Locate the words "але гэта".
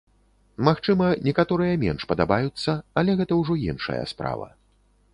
3.03-3.33